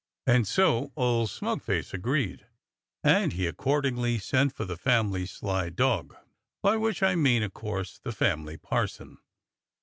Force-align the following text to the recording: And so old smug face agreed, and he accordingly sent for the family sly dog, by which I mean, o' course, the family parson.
And 0.25 0.47
so 0.47 0.91
old 0.95 1.29
smug 1.29 1.61
face 1.61 1.93
agreed, 1.93 2.47
and 3.03 3.33
he 3.33 3.45
accordingly 3.45 4.17
sent 4.17 4.51
for 4.51 4.65
the 4.65 4.75
family 4.75 5.27
sly 5.27 5.69
dog, 5.69 6.15
by 6.63 6.75
which 6.77 7.03
I 7.03 7.13
mean, 7.13 7.43
o' 7.43 7.51
course, 7.51 7.99
the 7.99 8.11
family 8.11 8.57
parson. 8.57 9.19